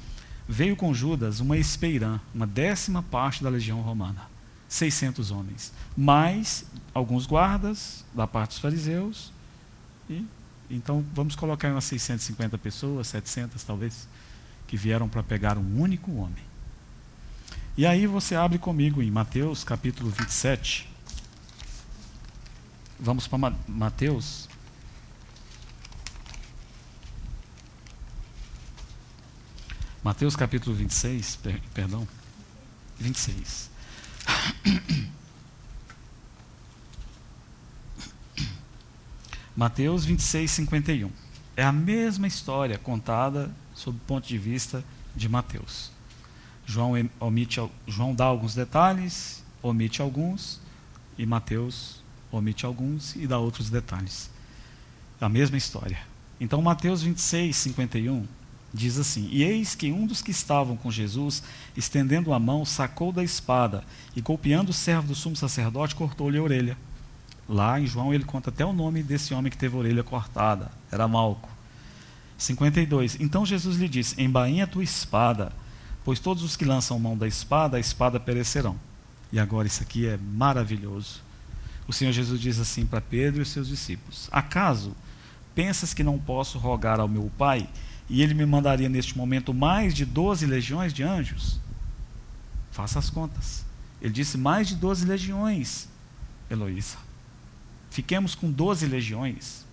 [0.48, 4.22] Veio com Judas uma espeirã, uma décima parte da legião romana.
[4.68, 5.72] 600 homens.
[5.96, 9.30] Mais alguns guardas da parte dos fariseus.
[10.08, 10.24] E,
[10.70, 14.08] então vamos colocar umas 650 pessoas, 700 talvez,
[14.66, 16.48] que vieram para pegar um único homem.
[17.76, 20.88] E aí você abre comigo em Mateus capítulo 27.
[22.98, 24.48] Vamos para Mateus.
[30.02, 32.06] Mateus capítulo 26, per, perdão.
[32.98, 33.70] 26.
[39.56, 41.10] Mateus 26, 51.
[41.56, 44.84] É a mesma história contada sob o ponto de vista
[45.16, 45.90] de Mateus.
[46.64, 50.60] João, omite, João dá alguns detalhes, omite alguns,
[51.16, 54.30] e Mateus omite alguns e dá outros detalhes.
[55.20, 55.98] É a mesma história.
[56.40, 58.28] Então, Mateus 26, 51
[58.72, 61.42] diz assim: E eis que um dos que estavam com Jesus,
[61.76, 66.42] estendendo a mão, sacou da espada e, golpeando o servo do sumo sacerdote, cortou-lhe a
[66.42, 66.76] orelha.
[67.48, 70.70] Lá em João ele conta até o nome desse homem que teve a orelha cortada,
[70.90, 71.48] era Malco.
[72.36, 73.18] 52.
[73.20, 75.52] Então Jesus lhe disse: Embainha tua espada
[76.08, 78.80] pois todos os que lançam mão da espada, a espada perecerão.
[79.30, 81.20] E agora isso aqui é maravilhoso.
[81.86, 84.96] O Senhor Jesus diz assim para Pedro e os seus discípulos: Acaso
[85.54, 87.68] pensas que não posso rogar ao meu Pai
[88.08, 91.60] e ele me mandaria neste momento mais de doze legiões de anjos?
[92.70, 93.64] Faça as contas.
[94.00, 95.88] Ele disse mais de doze legiões,
[96.50, 96.96] Heloísa.
[97.90, 99.66] Fiquemos com doze legiões.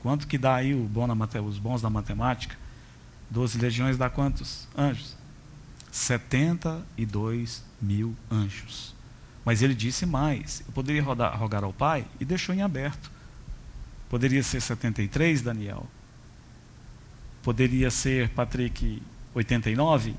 [0.00, 1.06] Quanto que dá aí bom
[1.46, 2.56] os bons da matemática?
[3.28, 5.16] Doze legiões dá quantos anjos?
[5.90, 8.94] 72 mil anjos.
[9.44, 13.10] Mas ele disse mais: eu poderia rodar, rogar ao Pai e deixou em aberto.
[14.08, 15.86] Poderia ser 73, Daniel.
[17.42, 19.02] Poderia ser, Patrick,
[19.34, 20.14] 89.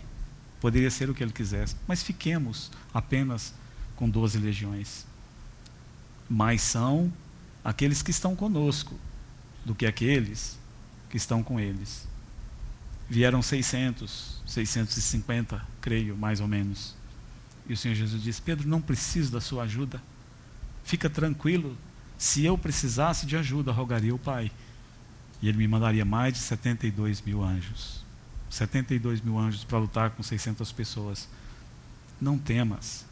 [0.59, 1.75] Poderia ser o que ele quisesse.
[1.87, 3.53] Mas fiquemos apenas
[3.95, 5.05] com 12 legiões.
[6.29, 7.11] Mais são
[7.63, 8.95] aqueles que estão conosco
[9.65, 10.57] do que aqueles
[11.09, 12.07] que estão com eles.
[13.09, 16.95] Vieram 600, 650, creio, mais ou menos.
[17.67, 20.01] E o Senhor Jesus disse: Pedro, não preciso da sua ajuda.
[20.83, 21.77] Fica tranquilo.
[22.17, 24.51] Se eu precisasse de ajuda, rogaria ao Pai.
[25.41, 28.03] E ele me mandaria mais de 72 mil anjos.
[28.49, 31.27] 72 mil anjos para lutar com 600 pessoas.
[32.19, 33.05] Não temas.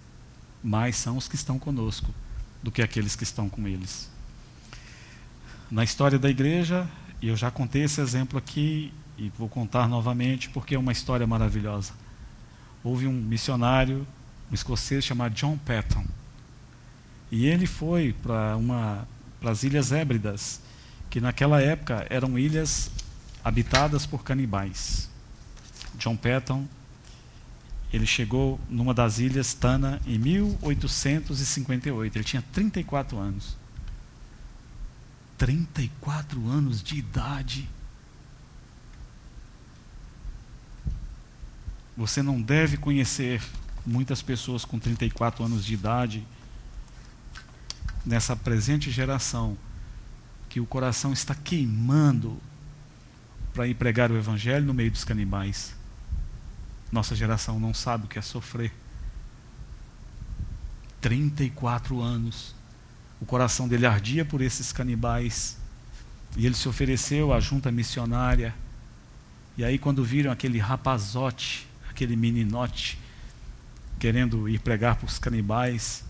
[0.64, 2.14] Mais são os que estão conosco
[2.62, 4.10] do que aqueles que estão com eles.
[5.72, 6.88] Na história da igreja,
[7.22, 11.94] eu já contei esse exemplo aqui e vou contar novamente porque é uma história maravilhosa.
[12.84, 14.06] Houve um missionário,
[14.52, 16.06] um escocês chamado John Patton,
[17.32, 19.08] e ele foi para uma
[19.40, 20.62] para as Ilhas Hébridas,
[21.10, 22.92] que naquela época eram ilhas
[23.44, 25.10] habitadas por canibais.
[25.96, 26.68] John Patton,
[27.92, 32.16] ele chegou numa das ilhas Tana em 1858.
[32.16, 33.58] Ele tinha 34 anos.
[35.38, 37.68] 34 anos de idade.
[41.98, 43.42] Você não deve conhecer
[43.86, 46.24] muitas pessoas com 34 anos de idade
[48.06, 49.58] nessa presente geração
[50.50, 52.38] que o coração está queimando
[53.54, 55.76] para ir pregar o evangelho no meio dos canibais.
[56.92, 58.74] Nossa geração não sabe o que é sofrer.
[61.00, 62.56] 34 anos.
[63.22, 65.58] O coração dele ardia por esses canibais.
[66.36, 68.54] E ele se ofereceu à junta missionária.
[69.58, 71.70] E aí, quando viram aquele rapazote
[72.00, 72.98] aquele meninote
[74.00, 76.06] querendo ir pregar para os canibais,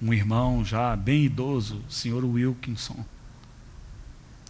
[0.00, 3.04] um irmão já bem idoso, senhor Wilkinson.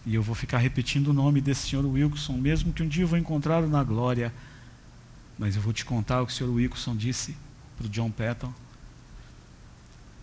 [0.05, 3.07] E eu vou ficar repetindo o nome desse senhor Wilkinson, mesmo que um dia eu
[3.07, 4.33] vou encontrá-lo na glória.
[5.37, 7.35] Mas eu vou te contar o que o senhor Wilkinson disse
[7.77, 8.53] para o John Patton.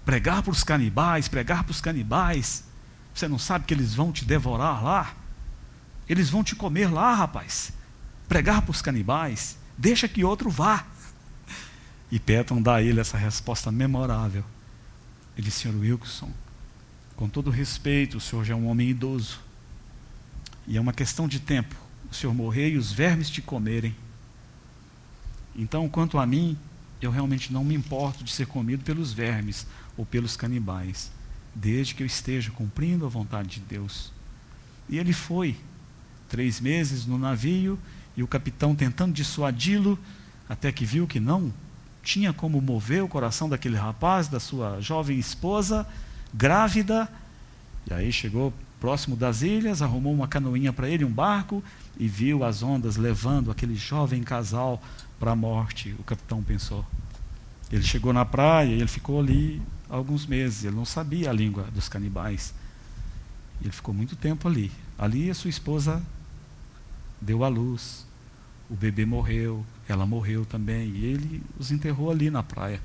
[0.04, 2.64] Pregar para os canibais, pregar para os canibais.
[3.14, 5.14] Você não sabe que eles vão te devorar lá?
[6.08, 7.72] Eles vão te comer lá, rapaz.
[8.26, 9.58] Pregar para os canibais.
[9.76, 10.86] Deixa que outro vá.
[12.10, 14.44] E Petron dá a ele essa resposta memorável.
[15.38, 16.32] Ele disse, senhor Wilson,
[17.14, 19.38] com todo respeito, o senhor já é um homem idoso.
[20.66, 21.76] E é uma questão de tempo.
[22.10, 23.94] O senhor morrer e os vermes te comerem.
[25.54, 26.58] Então, quanto a mim,
[27.00, 29.64] eu realmente não me importo de ser comido pelos vermes
[29.96, 31.12] ou pelos canibais,
[31.54, 34.12] desde que eu esteja cumprindo a vontade de Deus.
[34.88, 35.56] E ele foi,
[36.28, 37.78] três meses no navio,
[38.16, 39.96] e o capitão tentando dissuadi-lo,
[40.48, 41.52] até que viu que não
[42.08, 45.86] tinha como mover o coração daquele rapaz, da sua jovem esposa,
[46.32, 47.06] grávida.
[47.86, 48.50] E aí chegou
[48.80, 51.62] próximo das ilhas, arrumou uma canoinha para ele, um barco,
[51.98, 54.82] e viu as ondas levando aquele jovem casal
[55.20, 55.94] para a morte.
[55.98, 56.82] O capitão pensou.
[57.70, 60.64] Ele chegou na praia e ele ficou ali alguns meses.
[60.64, 62.54] Ele não sabia a língua dos canibais.
[63.60, 64.72] Ele ficou muito tempo ali.
[64.98, 66.02] Ali a sua esposa
[67.20, 68.06] deu à luz.
[68.70, 70.90] O bebê morreu, ela morreu também.
[70.90, 72.80] E ele os enterrou ali na praia.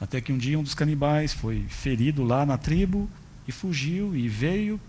[0.00, 3.08] Até que um dia um dos canibais foi ferido lá na tribo
[3.46, 4.80] e fugiu e veio.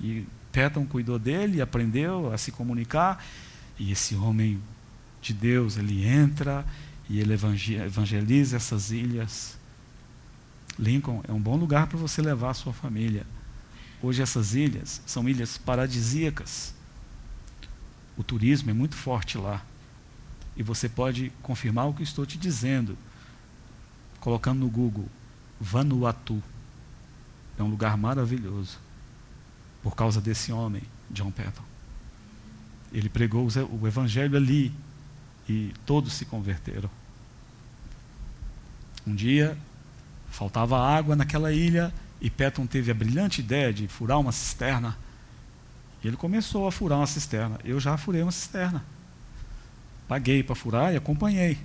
[0.00, 3.24] E Péton cuidou dele, aprendeu a se comunicar.
[3.78, 4.60] E esse homem
[5.20, 6.64] de Deus, ele entra
[7.08, 9.56] e ele evangeliza essas ilhas.
[10.78, 13.26] Lincoln é um bom lugar para você levar a sua família.
[14.02, 16.74] Hoje essas ilhas são ilhas paradisíacas.
[18.16, 19.64] O turismo é muito forte lá.
[20.56, 22.96] E você pode confirmar o que estou te dizendo,
[24.20, 25.08] colocando no Google
[25.60, 26.42] Vanuatu.
[27.58, 28.78] É um lugar maravilhoso.
[29.82, 31.64] Por causa desse homem, John Patton.
[32.92, 33.48] Ele pregou
[33.80, 34.72] o evangelho ali
[35.48, 36.90] e todos se converteram.
[39.06, 39.56] Um dia,
[40.30, 44.96] faltava água naquela ilha e Patton teve a brilhante ideia de furar uma cisterna.
[46.02, 47.58] E ele começou a furar uma cisterna.
[47.64, 48.84] Eu já furei uma cisterna.
[50.08, 51.58] Paguei para furar e acompanhei.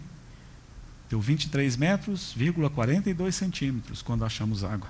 [1.10, 2.36] Deu 23 metros,
[2.74, 4.90] 42 centímetros quando achamos água.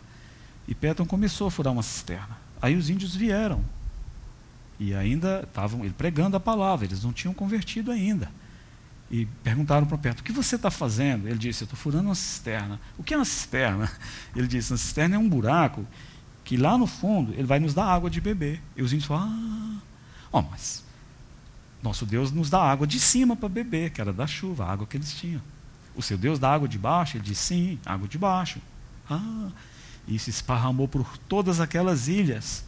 [0.67, 2.37] E Patton começou a furar uma cisterna.
[2.61, 3.63] Aí os índios vieram.
[4.79, 8.29] E ainda estavam ele pregando a palavra, eles não tinham convertido ainda.
[9.09, 11.27] E perguntaram para Pedro: O que você está fazendo?
[11.27, 12.79] Ele disse: Eu estou furando uma cisterna.
[12.97, 13.89] O que é uma cisterna?
[14.35, 15.85] Ele disse: Uma cisterna é um buraco
[16.43, 18.61] que lá no fundo ele vai nos dar água de beber.
[18.75, 19.79] E os índios falaram: Ah,
[20.31, 20.83] oh, mas
[21.81, 24.87] nosso Deus nos dá água de cima para beber, que era da chuva, a água
[24.87, 25.41] que eles tinham.
[25.95, 27.17] O seu Deus dá água de baixo?
[27.17, 28.59] Ele disse: Sim, água de baixo.
[29.09, 29.49] Ah,
[30.07, 32.63] e se esparramou por todas aquelas ilhas.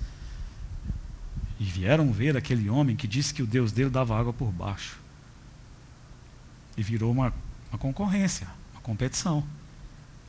[1.59, 4.97] E vieram ver aquele homem que disse que o Deus dele dava água por baixo
[6.79, 7.33] e virou uma,
[7.69, 9.43] uma concorrência, uma competição.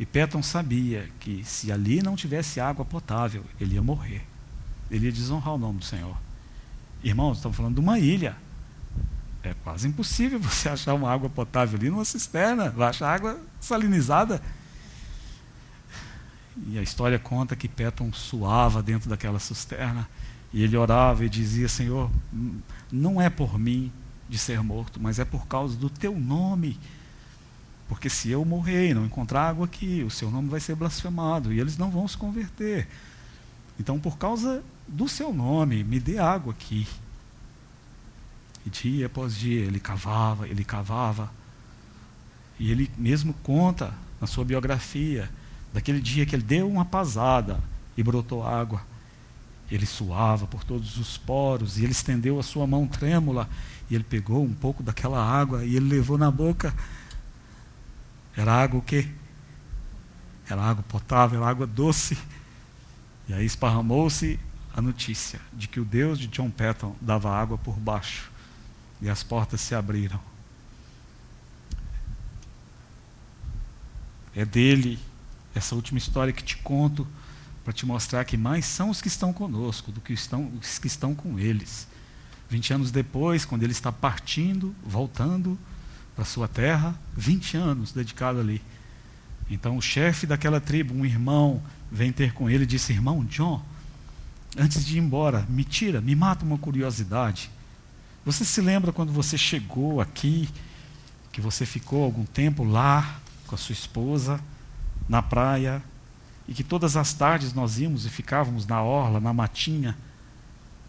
[0.00, 4.26] E Petton sabia que se ali não tivesse água potável, ele ia morrer.
[4.90, 6.16] Ele ia desonrar o nome do Senhor.
[7.04, 8.36] Irmãos, estamos falando de uma ilha.
[9.42, 12.70] É quase impossível você achar uma água potável ali numa cisterna.
[12.70, 14.42] Vai achar água salinizada.
[16.66, 20.08] E a história conta que Petton suava dentro daquela cisterna.
[20.52, 22.10] E ele orava e dizia: Senhor,
[22.90, 23.92] não é por mim,
[24.28, 26.78] de ser morto, mas é por causa do teu nome.
[27.88, 31.52] Porque se eu morrer e não encontrar água aqui, o seu nome vai ser blasfemado
[31.52, 32.86] e eles não vão se converter.
[33.80, 36.86] Então, por causa do seu nome, me dê água aqui.
[38.66, 41.30] E dia após dia ele cavava, ele cavava.
[42.58, 45.30] E ele mesmo conta na sua biografia
[45.72, 47.60] daquele dia que ele deu uma pasada
[47.96, 48.82] e brotou água.
[49.70, 53.48] Ele suava por todos os poros e ele estendeu a sua mão trêmula
[53.88, 56.74] e ele pegou um pouco daquela água e ele levou na boca.
[58.36, 59.08] Era água o quê?
[60.48, 62.18] Era água potável, água doce.
[63.28, 64.38] E aí esparramou-se
[64.74, 68.29] a notícia de que o Deus de John Patton dava água por baixo.
[69.00, 70.20] E as portas se abriram.
[74.34, 74.98] É dele
[75.54, 77.06] essa última história que te conto
[77.64, 80.86] para te mostrar que mais são os que estão conosco do que estão, os que
[80.86, 81.86] estão com eles.
[82.48, 85.58] 20 anos depois, quando ele está partindo, voltando
[86.16, 88.60] para sua terra, 20 anos dedicado ali.
[89.48, 93.62] Então o chefe daquela tribo, um irmão, vem ter com ele e disse: Irmão John,
[94.56, 97.50] antes de ir embora, me tira, me mata uma curiosidade.
[98.24, 100.48] Você se lembra quando você chegou aqui,
[101.32, 104.40] que você ficou algum tempo lá com a sua esposa,
[105.08, 105.82] na praia,
[106.46, 109.96] e que todas as tardes nós íamos e ficávamos na orla, na matinha,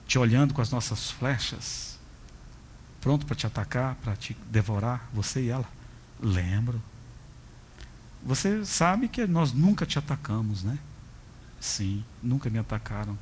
[0.07, 1.97] te olhando com as nossas flechas,
[2.99, 5.67] pronto para te atacar, para te devorar, você e ela.
[6.21, 6.81] Lembro.
[8.23, 10.77] Você sabe que nós nunca te atacamos, né?
[11.59, 13.17] Sim, nunca me atacaram.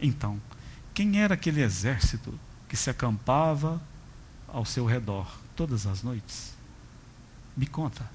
[0.00, 0.40] Então,
[0.94, 2.38] quem era aquele exército
[2.70, 3.82] que se acampava
[4.46, 6.52] ao seu redor todas as noites?
[7.56, 8.08] Me conta.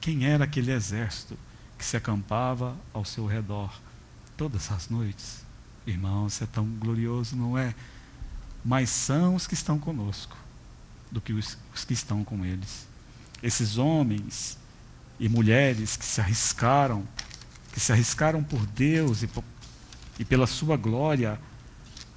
[0.00, 1.38] Quem era aquele exército
[1.78, 3.72] que se acampava ao seu redor
[4.36, 5.44] todas as noites?
[5.86, 7.72] Irmão, isso é tão glorioso, não é?
[8.64, 10.36] Mas são os que estão conosco
[11.08, 12.84] do que os, os que estão com eles.
[13.40, 14.58] Esses homens
[15.20, 17.06] e mulheres que se arriscaram,
[17.72, 19.44] que se arriscaram por Deus e, por,
[20.18, 21.38] e pela sua glória,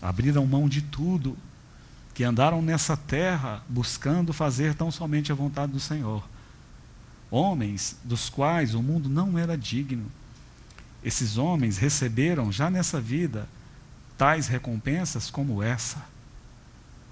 [0.04, 1.38] abriram mão de tudo,
[2.14, 6.22] que andaram nessa terra buscando fazer tão somente a vontade do Senhor.
[7.32, 10.12] Homens dos quais o mundo não era digno.
[11.04, 13.48] Esses homens receberam já nessa vida
[14.18, 16.04] tais recompensas como essa.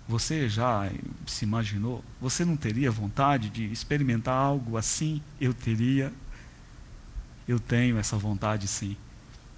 [0.08, 0.92] Você já
[1.26, 2.04] se imaginou?
[2.20, 5.22] Você não teria vontade de experimentar algo assim?
[5.39, 6.12] Eu teria.
[7.48, 8.98] Eu tenho essa vontade sim.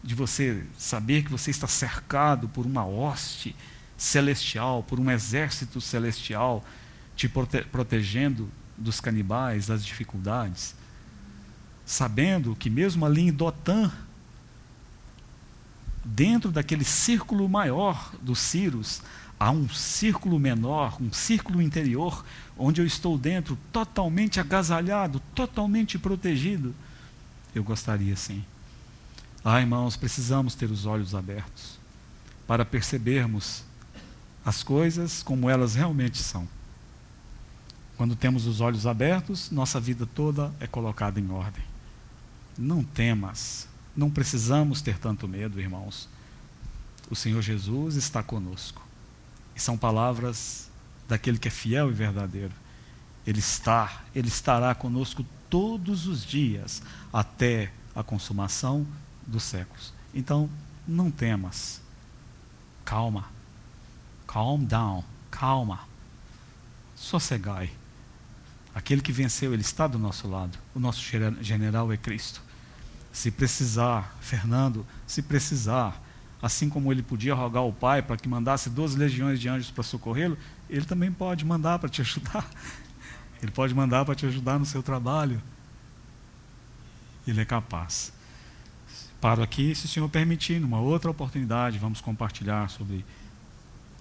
[0.04, 3.56] De você saber que você está cercado por uma hoste
[3.98, 6.64] celestial, por um exército celestial,
[7.16, 10.76] te prote protegendo dos canibais, das dificuldades.
[11.86, 13.92] Sabendo que mesmo ali em Dotã,
[16.04, 19.02] dentro daquele círculo maior dos Círios,
[19.40, 22.26] há um círculo menor, um círculo interior,
[22.58, 26.74] onde eu estou dentro, totalmente agasalhado, totalmente protegido.
[27.54, 28.44] Eu gostaria sim.
[29.46, 31.78] Ah, irmãos, precisamos ter os olhos abertos
[32.48, 33.64] para percebermos
[34.46, 36.48] as coisas como elas realmente são.
[37.98, 41.64] Quando temos os olhos abertos, nossa vida toda é colocada em ordem.
[42.58, 46.08] Não temas, não precisamos ter tanto medo, irmãos.
[47.10, 48.82] O Senhor Jesus está conosco.
[49.56, 50.70] E são palavras
[51.08, 52.54] daquele que é fiel e verdadeiro.
[53.28, 56.82] Ele está, ele estará conosco todos os dias
[57.12, 58.88] até a consumação
[59.26, 59.94] dos séculos.
[60.14, 60.50] Então,
[60.88, 61.82] não temas.
[62.86, 63.26] Calma.
[64.28, 65.04] Calm down.
[65.32, 65.82] Calma.
[66.96, 67.72] Sossegai.
[68.76, 70.58] Aquele que venceu, ele está do nosso lado.
[70.74, 71.02] O nosso
[71.42, 72.42] general é Cristo.
[73.12, 76.02] Se precisar, Fernando, se precisar,
[76.42, 79.84] assim como ele podia rogar ao Pai para que mandasse duas legiões de anjos para
[79.84, 80.38] socorrê-lo,
[80.70, 82.50] ele também pode mandar para te ajudar.
[83.42, 85.42] Ele pode mandar para te ajudar no seu trabalho.
[87.28, 88.14] Ele é capaz.
[89.24, 93.06] Paro aqui, se o Senhor permitir, numa outra oportunidade, vamos compartilhar sobre.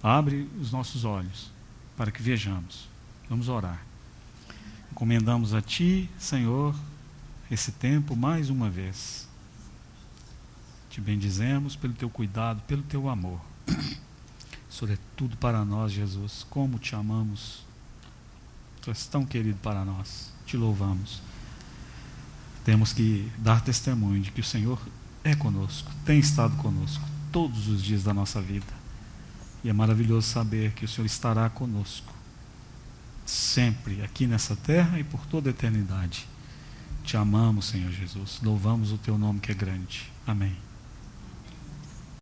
[0.03, 1.49] Abre os nossos olhos
[1.95, 2.89] para que vejamos.
[3.29, 3.81] Vamos orar.
[4.91, 6.75] Encomendamos a Ti, Senhor,
[7.49, 9.25] esse tempo mais uma vez.
[10.89, 13.39] Te bendizemos pelo teu cuidado, pelo teu amor.
[14.69, 14.97] Isso é
[15.39, 16.45] para nós, Jesus.
[16.49, 17.63] Como te amamos.
[18.81, 20.33] Tu és tão querido para nós.
[20.45, 21.21] Te louvamos.
[22.65, 24.77] Temos que dar testemunho de que o Senhor
[25.23, 28.83] é conosco, tem estado conosco todos os dias da nossa vida.
[29.63, 32.13] E é maravilhoso saber que o Senhor estará conosco
[33.25, 36.27] sempre aqui nessa terra e por toda a eternidade.
[37.03, 38.39] Te amamos, Senhor Jesus.
[38.41, 40.11] Louvamos o teu nome que é grande.
[40.27, 40.72] Amém.